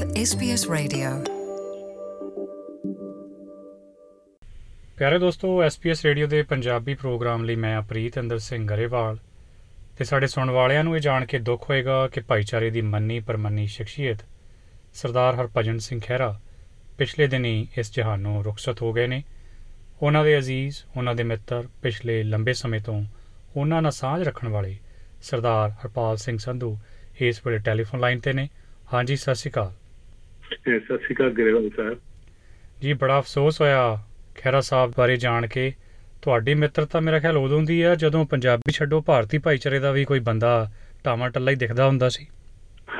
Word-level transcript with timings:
with 0.00 0.12
SBS 0.12 0.62
Radio. 0.74 1.24
ਪਿਆਰੇ 4.96 5.18
ਦੋਸਤੋ 5.18 5.64
SBS 5.64 5.96
radio 6.04 6.26
ਦੇ 6.26 6.42
ਪੰਜਾਬੀ 6.42 6.94
ਪ੍ਰੋਗਰਾਮ 6.94 7.44
ਲਈ 7.44 7.54
ਮੈਂ 7.54 7.80
ਅਪ੍ਰੀਤ 7.80 8.18
ਅੰਦਰ 8.18 8.38
ਸਿੰਘ 8.38 8.66
ਗਰੇਵਾਲ 8.66 9.18
ਤੇ 9.98 10.04
ਸਾਡੇ 10.04 10.26
ਸੁਣਨ 10.26 10.50
ਵਾਲਿਆਂ 10.50 10.84
ਨੂੰ 10.84 10.96
ਇਹ 10.96 11.00
ਜਾਣ 11.00 11.24
ਕੇ 11.24 11.38
ਦੁੱਖ 11.38 11.70
ਹੋਏਗਾ 11.70 12.08
ਕਿ 12.08 12.20
ਭਾਈਚਾਰੇ 12.20 12.70
ਦੀ 12.70 12.80
ਮੰਨੀ 12.80 13.20
ਪਰਮੰਨੀ 13.20 13.66
ਸ਼ਖਸੀਅਤ 13.66 14.18
ਸਰਦਾਰ 14.94 15.34
ਹਰਭਜਨ 15.34 15.78
ਸਿੰਘ 15.78 16.00
ਖਹਿਰਾ 16.06 16.40
ਪਿਛਲੇ 16.98 17.26
ਦਿਨੀ 17.26 17.68
ਇਸ 17.78 17.92
ਜਹਾਨੋਂ 17.92 18.44
ਰੁਖਸਤ 18.44 18.82
ਹੋ 18.82 18.92
ਗਏ 18.92 19.06
ਨੇ। 19.06 19.22
ਉਹਨਾਂ 20.02 20.24
ਦੇ 20.24 20.38
ਅਜ਼ੀਜ਼, 20.38 20.76
ਉਹਨਾਂ 20.96 21.14
ਦੇ 21.14 21.22
ਮਿੱਤਰ 21.22 21.64
ਪਿਛਲੇ 21.82 22.22
ਲੰਬੇ 22.22 22.52
ਸਮੇਂ 22.52 22.80
ਤੋਂ 22.80 23.04
ਉਹਨਾਂ 23.56 23.82
ਨਾਲ 23.82 23.92
ਸਾਂਝ 23.92 24.22
ਰੱਖਣ 24.22 24.48
ਵਾਲੇ 24.48 24.76
ਸਰਦਾਰ 25.22 25.70
ਹਰਪਾਲ 25.70 26.16
ਸਿੰਘ 26.16 26.38
ਸੰਧੂ 26.38 26.78
ਇਸ 27.20 27.46
ਵੇਲੇ 27.46 27.58
ਟੈਲੀਫੋਨ 27.58 28.00
ਲਾਈਨ 28.00 28.20
ਤੇ 28.20 28.32
ਨੇ। 28.32 28.48
ਹਾਂਜੀ, 28.94 29.16
ਸਤਿ 29.16 29.34
ਸ਼੍ਰੀ 29.34 29.50
ਅਕਾਲ। 29.50 29.72
ਸਤਿ 30.54 30.80
ਸ਼੍ਰੀ 30.80 31.14
ਅਕਾਲ 31.14 31.30
ਗਰੇਵਾਲ 31.30 31.70
ਸਾਹਿਬ। 31.76 31.98
ਜੀ 32.80 32.92
ਬੜਾ 32.92 33.18
ਅਫਸੋਸ 33.18 33.60
ਹੋਇਆ 33.60 33.98
ਖਹਿਰਾ 34.36 34.60
ਸਾਹਿਬ 34.60 34.92
ਬਾਰੇ 34.98 35.16
ਜਾਣ 35.16 35.46
ਕੇ। 35.46 35.72
ਤੁਹਾਡੀ 36.22 36.54
ਮਿੱਤਰਤਾ 36.54 37.00
ਮੇਰਾ 37.00 37.18
ਖਿਆਲ 37.18 37.36
ਉਦੋਂ 37.36 37.62
ਦੀ 37.62 37.82
ਆ 37.82 37.94
ਜਦੋਂ 37.94 38.24
ਪੰਜਾਬੀ 38.24 38.72
ਛੱਡੋ 38.72 39.00
ਭਾਰਤੀ 39.00 39.38
ਭਾਈਚਾਰੇ 39.38 39.78
ਦਾ 39.78 39.92
ਵੀ 39.92 40.04
ਕੋਈ 40.04 40.20
ਬੰਦਾ 40.20 40.70
ਟਾਮਾ 41.04 41.28
ਟੱਲਾ 41.28 41.50
ਹੀ 41.50 41.56
ਦਿਖਦਾ 41.56 41.86
ਹੁੰਦਾ 41.86 42.08
ਸੀ। 42.08 42.26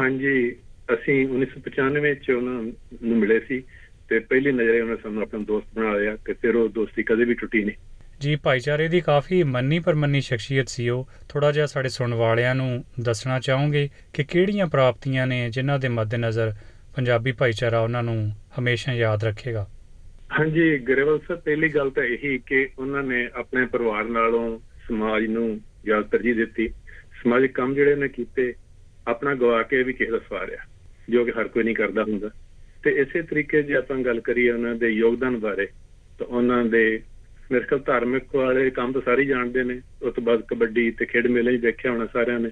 ਹਾਂਜੀ 0.01 0.57
ਅਸੀਂ 0.95 1.29
1995 1.29 2.15
ਚ 2.15 2.31
ਉਹਨਾਂ 2.31 2.63
ਨੂੰ 3.03 3.19
ਮਿਲੇ 3.19 3.41
ਸੀ 3.41 3.63
ਤੇ 4.09 4.19
ਪਹਿਲੀ 4.19 4.53
ਨਜ਼ਰੇ 4.53 4.80
ਉਹਨਾਂ 4.80 4.97
ਸਾਨੂੰ 5.03 5.23
ਆਪਣਾ 5.23 5.45
ਦੋਸਤ 5.45 5.67
ਬਣਾ 5.75 5.93
ਲਿਆ 5.93 6.17
ਤੇ 6.17 6.33
ਫਿਰ 6.33 6.55
ਉਹ 6.55 6.69
ਦੋਸਤੀ 6.69 7.03
ਕਦੇ 7.03 7.25
ਵੀ 7.25 7.35
ਟੁੱਟੀ 7.35 7.65
ਨਹੀਂ। 7.65 7.77
ਜੀ 8.21 8.37
ਭਾਈਚਾਰੇ 8.37 8.89
ਦੀ 8.89 9.01
ਕਾਫੀ 9.01 9.43
ਮੰਨੀ 9.43 9.79
ਪਰਮੰਨੀ 9.79 10.21
ਸ਼ਖਸੀਅਤ 10.21 10.69
ਸੀ 10.69 10.89
ਉਹ। 10.89 11.09
ਥੋੜਾ 11.29 11.53
ਜਿਹਾ 11.53 11.67
ਸਾਡੇ 11.67 11.89
ਸੁਣਨ 11.89 12.15
ਵਾਲਿਆਂ 12.15 12.55
ਨੂੰ 12.55 12.85
ਦੱਸਣਾ 13.01 13.41
ਚਾਹੋਗੇ 13.41 13.89
ਕਿ 14.15 14.25
ਕਿਹੜੀਆਂ 14.25 14.67
ਪ੍ਰਾਪਤੀਆਂ 14.67 15.27
ਨੇ 15.27 15.51
ਜਿਨ੍ਹਾਂ 15.51 15.79
ਦੇ 15.79 15.89
ਮੱਦੇਨਜ਼ਰ 15.89 16.52
ਪੰਜਾਬੀ 16.96 17.33
ਭਾਈਚਾਰਾ 17.33 17.80
ਉਹਨਾਂ 17.80 18.02
ਨੂੰ 18.02 18.33
ਹਮੇਸ਼ਾ 18.59 18.93
ਯਾਦ 18.93 19.24
ਰੱਖੇਗਾ। 19.24 19.66
ਹਾਂਜੀ, 20.38 20.79
ਗਰੇਵਾਲ 20.79 21.19
ਸਾਹਿਬ 21.19 21.43
ਪਹਿਲੀ 21.43 21.69
ਗੱਲ 21.69 21.91
ਤਾਂ 21.91 22.05
ਇਹੀ 22.05 22.38
ਕਿ 22.38 22.69
ਉਹਨਾਂ 22.79 23.02
ਨੇ 23.02 23.29
ਆਪਣੇ 23.35 23.66
ਪਰਿਵਾਰ 23.66 24.05
ਨਾਲੋਂ 24.05 24.59
ਸਮਾਜ 24.88 25.27
ਨੂੰ 25.27 25.61
ਜ਼ਿਆਦਾ 25.85 26.02
ਤਰਜੀਹ 26.02 26.35
ਦਿੱਤੀ। 26.35 26.68
ਸਮਾਜਿਕ 27.23 27.55
ਕੰਮ 27.55 27.74
ਜਿਹੜੇ 27.74 27.95
ਨੇ 27.95 28.09
ਕੀਤੇ, 28.09 28.55
ਆਪਣਾ 29.09 29.35
ਗਵਾ 29.35 29.63
ਕੇ 29.63 29.83
ਵੀ 29.83 29.93
ਕਿਸੇ 29.93 30.11
ਦਾ 30.11 30.18
ਸਵਾਰਿਆ, 30.18 30.59
ਜੋ 31.11 31.24
ਕਿ 31.24 31.30
ਹਰ 31.30 31.49
ਕੋਈ 31.49 31.63
ਨਹੀਂ 31.63 31.74
ਕਰਦਾ 31.74 32.02
ਹੁੰਦਾ। 32.02 32.30
ਤੇ 32.83 32.91
ਇਸੇ 32.91 33.23
ਤਰੀਕੇ 33.23 33.63
ਜੇ 33.63 33.74
ਆਪਾਂ 33.74 33.96
ਗੱਲ 33.96 34.21
ਕਰੀਏ 34.21 34.51
ਉਹਨਾਂ 34.51 34.74
ਦੇ 34.74 34.88
ਯੋਗਦਾਨ 34.88 35.37
ਬਾਰੇ, 35.37 35.66
ਤਾਂ 36.18 36.27
ਉਹਨਾਂ 36.27 36.65
ਦੇ 36.65 37.02
ਮੇਰੇ 37.52 37.65
ਖਿਆਲ 37.65 37.83
ਧਾਰਮਿਕ 37.87 38.35
ਵਾਲੇ 38.35 38.71
ਕੰਮ 38.71 38.93
ਤਾਂ 38.93 39.01
ਸਾਰੇ 39.01 39.23
ਹੀ 39.23 39.27
ਜਾਣਦੇ 39.27 39.65
ਨੇ। 39.65 39.80
ਉਸ 40.02 40.15
ਤੋਂ 40.15 40.23
ਬਾਅਦ 40.23 40.43
ਕਬੱਡੀ 40.49 40.91
ਤੇ 40.91 41.07
ਖੇਡ 41.07 41.27
ਮੇਲੇ 41.27 41.59
'ਚ 41.59 41.61
ਦੇਖਿਆ 41.61 41.93
ਹੋਣਾ 41.93 42.07
ਸਾਰਿਆਂ 42.07 42.41
ਨੇ। 42.41 42.51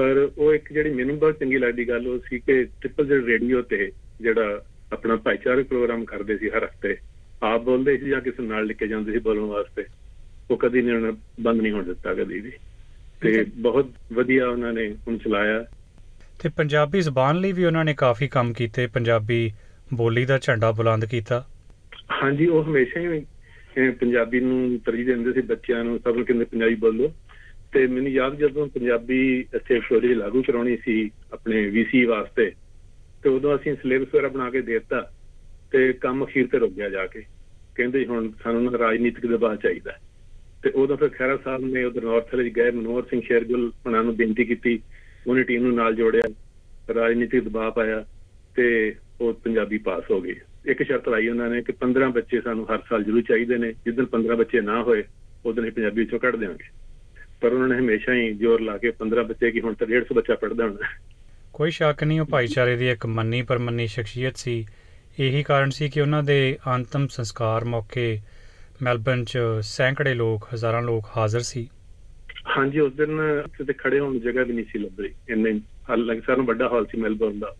ਪਰ 0.00 0.30
ਉਹ 0.38 0.54
ਇੱਕ 0.54 0.72
ਜਿਹੜੀ 0.72 0.90
ਮੈਨੂੰ 0.90 1.18
ਬਹੁਤ 1.18 1.38
ਚੰਗੀ 1.38 1.58
ਲੱਗਦੀ 1.58 1.88
ਗੱਲ 1.88 2.08
ਉਹ 2.08 2.18
ਸੀ 2.18 2.38
ਕਿ 2.38 2.64
ਟ੍ਰਿਪਲ 2.64 3.06
ਜ਼ੈਡ 3.06 3.24
ਰੇਡੀਓ 3.24 3.62
ਤੇ 3.62 3.92
ਜਿਹੜਾ 4.20 4.64
ਆਪਣਾ 4.92 5.16
ਭਾਈਚਾਰਕ 5.16 5.66
ਪ੍ਰੋਗਰਾਮ 5.66 6.04
ਕਰਦੇ 6.04 6.38
ਸੀ 6.38 6.50
ਹਰ 6.50 6.64
ਹਫ਼ਤੇ 6.64 6.96
ਆਪ 7.42 7.62
ਬੋਲਦੇ 7.62 7.98
ਸੀ 7.98 8.08
ਜਾਂ 8.10 8.20
ਕਿਸੇ 8.20 8.42
ਨਾਲ 8.42 8.66
ਲੈ 8.66 8.74
ਕੇ 8.74 8.86
ਜਾਂਦੇ 8.86 9.12
ਸੀ 9.12 9.18
ਬੋਲਣ 9.18 9.40
ਵਾਸਤੇ 9.40 9.84
ਉਹ 10.50 10.56
ਕਦੀ 10.56 10.82
ਨਹੀਂ 10.82 11.12
ਬੰਦ 11.40 11.60
ਨਹੀਂ 11.60 11.72
ਹੋਣ 11.72 11.84
ਦਿੱਤਾ 11.84 12.14
ਕਦੀ 12.14 12.40
ਵੀ। 12.40 12.52
ਤੇ 13.20 13.44
ਬਹੁਤ 13.56 13.90
ਵਧੀਆ 14.12 14.48
ਉਹਨਾਂ 14.48 14.72
ਨੇ 14.72 14.94
ਹੁਣ 15.08 15.18
ਚਲਾਇਆ। 15.18 15.66
ਤੇ 16.42 16.48
ਪੰਜਾਬੀ 16.48 17.00
ਜ਼ਬਾਨ 17.00 17.36
ਲਈ 17.36 17.52
ਵੀ 17.52 17.64
ਉਹਨਾਂ 17.64 17.84
ਨੇ 17.84 17.94
ਕਾਫੀ 17.94 18.28
ਕੰਮ 18.28 18.52
ਕੀਤੇ 18.52 18.86
ਪੰਜਾਬੀ 18.86 19.52
ਬੋਲੀ 19.94 20.24
ਦਾ 20.24 20.38
ਝੰਡਾ 20.42 20.72
ਬੁਲੰਦ 20.72 21.04
ਕੀਤਾ। 21.04 21.46
ਹਾਂਜੀ 22.22 22.46
ਉਹ 22.46 22.64
ਹਮੇਸ਼ਾ 22.64 23.00
ਹੀ 23.00 23.24
ਪੰਜਾਬੀ 23.90 24.40
ਨੂੰ 24.40 24.78
ਤਰਜੀਹ 24.86 25.06
ਦਿੰਦੇ 25.06 25.32
ਸੀ 25.32 25.40
ਬੱਚਿਆਂ 25.40 25.84
ਨੂੰ 25.84 25.98
ਸਭ 25.98 26.16
ਨੂੰ 26.16 26.24
ਕਹਿੰਦੇ 26.26 26.44
ਪੰਜਾਬੀ 26.44 26.74
ਬੋਲੋ। 26.74 27.12
ਤੇ 27.72 27.86
ਮੈਨੂੰ 27.86 28.12
ਯਾਦ 28.12 28.36
ਜਦੋਂ 28.36 28.66
ਪੰਜਾਬੀ 28.66 29.44
ਇੱਥੇ 29.54 29.80
ਸ਼ੋਰੀ 29.80 30.14
ਲਾਗੂ 30.14 30.42
ਕਰਾਉਣੀ 30.42 30.76
ਸੀ 30.76 31.10
ਆਪਣੇ 31.32 31.66
ਵੀਸੀ 31.66 32.04
ਵਾਸਤੇ, 32.04 32.52
ਤੇ 33.22 33.28
ਉਦੋਂ 33.28 33.56
ਅਸੀਂ 33.56 33.74
ਸਿਲੇਬਸ 33.74 34.08
ਵਗੈਰਾ 34.14 34.28
ਬਣਾ 34.28 34.50
ਕੇ 34.50 34.60
ਦੇ 34.60 34.72
ਦਿੱਤਾ 34.72 35.10
ਤੇ 35.70 35.92
ਕੰਮ 35.92 36.24
ਅਖੀਰ 36.24 36.46
ਤੇ 36.46 36.58
ਰੁਕ 36.58 36.72
ਗਿਆ 36.72 36.88
ਜਾ 36.88 37.06
ਕੇ। 37.06 37.22
ਕਹਿੰਦੇ 37.74 38.06
ਹੁਣ 38.06 38.30
ਸਾਨੂੰ 38.42 38.64
ਨਾ 38.64 38.78
ਰਾਜਨੀਤਿਕ 38.78 39.26
ਦਬਾਅ 39.26 39.56
ਚਾਹੀਦਾ। 39.56 39.92
ਤੇ 40.62 40.70
ਉਦੋਂ 40.70 40.96
ਫਿਰ 40.96 41.08
ਖੈਰਾ 41.08 41.36
ਸਾਹਿਬ 41.36 41.64
ਨੇ 41.64 41.84
ਉਧਰ 41.84 42.04
ਨਾਰਥ 42.04 42.34
ਵਿੱਚ 42.34 42.54
ਗਏ, 42.54 42.70
ਮਨੋਹਰ 42.70 43.02
ਸਿੰਘ 43.02 43.20
ਸ਼ੇਰਗੁਲ 43.20 43.72
ਉਹਨਾਂ 43.86 44.04
ਨੂੰ 44.04 44.16
ਬੇਨਤੀ 44.16 44.44
ਕੀਤੀ, 44.44 44.82
ਉਹਨੇ 45.26 45.42
ਟੀਮ 45.42 45.62
ਨੂੰ 45.62 45.74
ਨਾਲ 45.74 45.94
ਜੋੜਿਆ, 45.94 46.22
ਰਾਜਨੀਤਿਕ 46.94 47.44
ਦਬਾਅ 47.44 47.70
ਪਾਇਆ 47.70 48.04
ਤੇ 48.56 48.94
ਉਹ 49.20 49.32
ਪੰਜਾਬੀ 49.32 49.78
ਪਾਸ 49.78 50.04
ਹੋ 50.10 50.20
ਗਈ 50.20 50.34
ਇੱਕ 50.66 50.82
ਸ਼ਰਤ 50.82 51.08
ਲਾਈ 51.08 51.28
ਉਹਨਾਂ 51.28 51.50
ਨੇ 51.50 51.62
ਕਿ 51.62 51.72
15 51.72 52.10
ਬੱਚੇ 52.10 52.40
ਸਾਨੂੰ 52.40 52.74
ਹਰ 52.74 52.78
ਸਾਲ 52.88 53.04
ਜ਼ਰੂਰ 53.04 53.22
ਚਾਹੀਦੇ 53.22 53.56
ਨੇ, 53.56 53.72
ਜਿੱਦਣ 53.72 54.04
15 54.04 54.36
ਬੱਚੇ 54.36 54.60
ਨਾ 54.60 54.82
ਹੋਏ 54.82 55.04
ਉਦੋਂ 55.44 55.64
ਹੀ 55.64 55.70
ਪੰਜਾਬੀ 55.70 56.00
ਵਿੱਚੋਂ 56.00 56.18
ਕੱਢ 56.18 56.36
ਦੇਵਾਂਗੇ। 56.36 56.89
ਪਰ 57.40 57.52
ਉਹਨਾਂ 57.52 57.68
ਨੇ 57.68 57.78
ਹਮੇਸ਼ਾ 57.78 58.14
ਹੀ 58.14 58.32
ਜ਼ੋਰ 58.32 58.60
ਲਾ 58.60 58.78
ਕੇ 58.78 58.92
15 58.98 59.22
ਬੱਚੇ 59.22 59.50
ਕੀ 59.50 59.60
ਹੁਣ 59.60 59.74
ਤਾਂ 59.74 59.86
150 59.86 60.14
ਬੱਚਾ 60.14 60.34
ਪੜਦਾ 60.34 60.64
ਹੋਣਾ। 60.64 60.98
ਕੋਈ 61.52 61.70
ਸ਼ੱਕ 61.70 62.04
ਨਹੀਂ 62.04 62.20
ਉਹ 62.20 62.26
ਭਾਈਚਾਰੇ 62.26 62.76
ਦੀ 62.76 62.90
ਇੱਕ 62.90 63.06
ਮੰਨੀ 63.06 63.42
ਪਰਮੰਨੀ 63.42 63.86
ਸ਼ਖਸੀਅਤ 63.86 64.36
ਸੀ। 64.36 64.66
ਇਹੀ 65.18 65.42
ਕਾਰਨ 65.42 65.70
ਸੀ 65.70 65.88
ਕਿ 65.88 66.00
ਉਹਨਾਂ 66.00 66.22
ਦੇ 66.22 66.58
ਅੰਤਮ 66.74 67.06
ਸੰਸਕਾਰ 67.06 67.64
ਮੌਕੇ 67.64 68.20
ਮੈਲਬਨ 68.82 69.24
'ਚ 69.24 69.38
ਸੈਂਕੜੇ 69.60 70.14
ਲੋਕ 70.14 70.48
ਹਜ਼ਾਰਾਂ 70.54 70.82
ਲੋਕ 70.82 71.04
ਹਾਜ਼ਰ 71.16 71.40
ਸੀ। 71.40 71.68
ਹਾਂਜੀ 72.58 72.78
ਉਸ 72.78 72.92
ਦਿਨ 72.92 73.42
ਕਿਤੇ 73.58 73.72
ਖੜੇ 73.72 74.00
ਹੋਣ 74.00 74.12
ਦੀ 74.12 74.20
ਜਗ੍ਹਾ 74.20 74.44
ਵੀ 74.44 74.52
ਨਹੀਂ 74.52 74.64
ਸੀ 74.64 74.78
ਲੱਭ। 74.78 75.00
ਰਹੀ 75.00 75.14
ਇੰਨੇ 75.28 75.60
ਹਾਲਾਂਕਿ 75.90 76.22
ਸਾਨੂੰ 76.26 76.46
ਵੱਡਾ 76.46 76.68
ਹਾਲ 76.68 76.86
ਸੀ 76.86 77.00
ਮੈਲਬੌਰਨ 77.00 77.38
ਦਾ। 77.38 77.56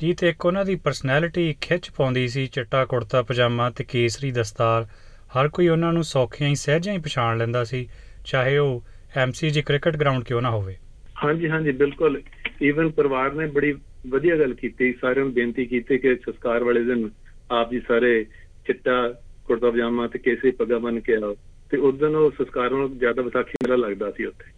ਜੀ 0.00 0.14
ਤੇ 0.14 0.28
ਇੱਕ 0.28 0.46
ਉਹਨਾਂ 0.46 0.64
ਦੀ 0.64 0.76
ਪਰਸਨੈਲਿਟੀ 0.76 1.54
ਖਿੱਚ 1.60 1.90
ਪਾਉਂਦੀ 1.90 2.28
ਸੀ 2.28 2.46
ਚਿੱਟਾ 2.46 2.84
ਕੁੜਤਾ 2.84 3.22
ਪਜਾਮਾ 3.22 3.70
ਤੇ 3.70 3.84
ਕੇਸਰੀ 3.84 4.30
ਦਸਤਾਰ। 4.30 4.86
ਹਰ 5.30 5.48
ਕੋਈ 5.48 5.68
ਉਹਨਾਂ 5.68 5.92
ਨੂੰ 5.92 6.04
ਸੌਖਿਆਂ 6.04 6.50
ਹੀ 6.50 6.54
ਸਹਿਜਾਂ 6.54 6.94
ਹੀ 6.94 6.98
ਪਛਾਣ 6.98 7.38
ਲੈਂਦਾ 7.38 7.64
ਸੀ 7.64 7.88
ਚਾਹੇ 8.24 8.58
ਉਹ 8.58 8.84
ਐਮਸੀਜੀ 9.16 9.62
ਕ੍ਰਿਕਟ 9.62 9.96
ਗਰਾਊਂਡ 9.96 10.24
ਕਿਉਂ 10.24 10.42
ਨਾ 10.42 10.50
ਹੋਵੇ? 10.50 10.76
ਹਾਂਜੀ 11.24 11.48
ਹਾਂਜੀ 11.50 11.70
ਬਿਲਕੁਲ। 11.70 12.22
ਈਵਨ 12.62 12.90
ਪਰਿਵਾਰ 12.90 13.32
ਨੇ 13.32 13.46
ਬੜੀ 13.46 13.74
ਵਧੀਆ 14.06 14.36
ਗੱਲ 14.36 14.54
ਕੀਤੀ 14.54 14.92
ਸਾਰਿਆਂ 14.92 15.24
ਨੂੰ 15.24 15.34
ਬੇਨਤੀ 15.34 15.66
ਕੀਤੀ 15.66 15.98
ਕਿ 15.98 16.16
ਸੰਸਕਾਰ 16.16 16.64
ਵਾਲੇ 16.64 16.84
ਦਿਨ 16.84 17.10
ਆਪ 17.50 17.70
ਜੀ 17.70 17.80
ਸਾਰੇ 17.80 18.24
ਚਿੱਟਾ 18.66 19.14
ਕੁੜਤਾ 19.44 19.70
ਪਜਾਮਾ 19.70 20.06
ਤੇ 20.06 20.18
ਕੇਸਰੀ 20.18 20.50
ਪੱਗਾ 20.50 20.78
ਬੰਨ 20.78 21.00
ਕੇ 21.00 21.14
ਆਓ 21.14 21.36
ਤੇ 21.70 21.76
ਉਸ 21.76 21.94
ਦਿਨ 21.94 22.16
ਉਹ 22.16 22.30
ਸੰਸਕਾਰ 22.30 22.70
ਨੂੰ 22.70 22.98
ਜ਼ਿਆਦਾ 22.98 23.22
ਵਿਸਾਖੀ 23.22 23.52
ਮੇਲਾ 23.62 23.88
ਲੱਗਦਾ 23.88 24.10
ਸੀ 24.10 24.24
ਉੱਥੇ। 24.24 24.52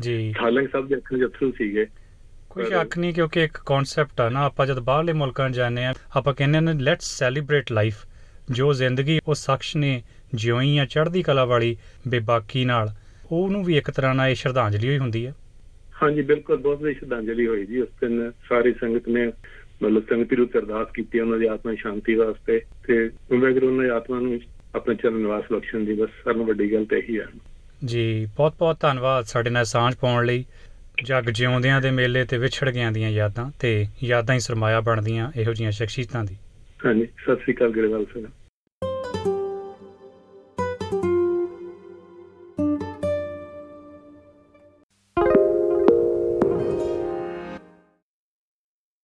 ਜੀ। 0.00 0.34
ਹਾਲਾਂਕਿ 0.42 0.68
ਸਭ 0.72 0.86
ਦੇ 0.86 0.96
ਅੱਖਾਂ 0.96 1.18
'ਚ 1.18 1.24
ਅਥਰੂ 1.24 1.52
ਸੀਗੇ। 1.52 1.86
ਕੋਈ 2.50 2.64
ਸ਼ੱਕ 2.64 2.98
ਨਹੀਂ 2.98 3.14
ਕਿਉਂਕਿ 3.14 3.44
ਇੱਕ 3.44 3.58
ਕਨਸੈਪਟ 3.66 4.20
ਆ 4.20 4.28
ਨਾ 4.28 4.44
ਆਪਾਂ 4.44 4.66
ਜਦ 4.66 4.78
ਬਾਹਰਲੇ 4.78 5.12
ਮੁਲਕਾਂ 5.12 5.50
ਜਾਂਦੇ 5.50 5.84
ਆ 5.84 5.94
ਆਪਾਂ 6.16 6.34
ਕਹਿੰਦੇ 6.34 6.60
ਨੇ 6.60 6.72
ਲੈਟਸ 6.72 7.18
ਸੈਲੀਬ੍ਰੇਟ 7.18 7.72
ਲਾਈਫ 7.72 7.94
ਜੋ 8.50 8.72
ਜ਼ਿੰਦਗੀ 8.72 9.20
ਉਸ 9.28 9.44
ਸ਼ਖਸ 9.44 9.76
ਨੇ 9.76 10.02
ਜਿਉਈ 10.34 10.78
ਆ 10.78 10.84
ਚੜ੍ਹਦੀ 10.84 11.22
ਕਲਾ 11.22 11.44
ਵਾਲੀ 11.44 11.76
ਬੇਬਾਕੀ 12.08 12.64
ਨਾਲ। 12.64 12.94
ਉਹਨੂੰ 13.32 13.64
ਵੀ 13.64 13.76
ਇੱਕ 13.76 13.90
ਤਰ੍ਹਾਂ 13.90 14.14
ਨਾਲ 14.14 14.28
ਇਹ 14.28 14.34
ਸ਼ਰਧਾਂਜਲੀ 14.34 14.88
ਹੋਈ 14.88 14.98
ਹੁੰਦੀ 14.98 15.26
ਹੈ। 15.26 15.34
ਹਾਂਜੀ 16.02 16.22
ਬਿਲਕੁਲ 16.22 16.56
ਬਹੁਤ 16.56 16.82
ਵੱਡੀ 16.82 16.94
ਸ਼ਰਧਾਂਜਲੀ 16.94 17.46
ਹੋਈ 17.46 17.66
ਜੀ। 17.66 17.80
ਉਸ 17.80 17.88
ਦਿਨ 18.00 18.32
ਸਾਰੀ 18.48 18.72
ਸੰਗਤ 18.72 19.08
ਨੇ 19.08 19.26
ਮਤਲਬ 19.82 20.02
ਸੰਗਤ 20.08 20.32
ਨੂੰ 20.32 20.48
ਅਰਦਾਸ 20.58 20.86
ਕੀਤੀ 20.94 21.20
ਉਹਨਾਂ 21.20 21.38
ਦੀ 21.38 21.46
ਆਤਮਾ 21.46 21.70
ਦੀ 21.70 21.76
ਸ਼ਾਂਤੀ 21.76 22.14
ਵਾਸਤੇ 22.14 22.60
ਤੇ 22.86 23.10
ਵਾਹਿਗੁਰੂ 23.38 23.66
ਉਹਨਾਂ 23.68 23.84
ਦੀ 23.84 23.90
ਆਤਮਾ 23.90 24.20
ਨੂੰ 24.20 24.40
ਆਪਣੇ 24.74 24.94
ਚਰਨ 24.94 25.14
ਨਿਵਾਸ 25.14 25.44
ਬਖਸ਼ਣ 25.52 25.84
ਦੀ 25.84 25.92
ਬਸ 25.92 26.08
ਸਾਨੂੰ 26.24 26.46
ਵੱਡੀ 26.46 26.72
ਗੱਲ 26.72 26.84
ਤੇ 26.84 26.98
ਇਹੀ 26.98 27.18
ਹੈ। 27.20 27.26
ਜੀ 27.84 28.28
ਬਹੁਤ 28.36 28.54
ਬਹੁਤ 28.58 28.80
ਧੰਨਵਾਦ 28.80 29.24
ਸਾਡੇ 29.24 29.50
ਨਾਲ 29.50 29.64
ਸਾਂਝ 29.64 29.94
ਪਾਉਣ 29.94 30.26
ਲਈ। 30.26 30.44
ਜੱਗ 31.04 31.24
ਜਿਉਂਦਿਆਂ 31.24 31.80
ਦੇ 31.80 31.90
ਮੇਲੇ 31.90 32.24
ਤੇ 32.24 32.38
ਵਿਛੜ 32.38 32.70
ਗਿਆਂ 32.70 32.92
ਦੀਆਂ 32.92 33.10
ਯਾਦਾਂ 33.10 33.50
ਤੇ 33.60 33.86
ਯਾਦਾਂ 34.04 34.34
ਹੀ 34.34 34.40
ਸਰਮਾਇਆ 34.40 34.80
ਬਣਦੀਆਂ 34.80 35.32
ਇਹੋ 35.36 35.52
ਜੀਆਂ 35.52 35.70
ਸ਼ਖਸੀਅਤਾਂ 35.70 36.24
ਦੀ। 36.24 36.36
ਹਾਂਜੀ 36.86 37.06
ਸਤਿ 37.06 37.36
ਸ੍ਰੀ 37.36 37.54
ਅਕਾਲ 37.54 37.70
ਗਰੇਵਾਲ 37.70 38.04
ਸਾਹਿਬ 38.04 38.26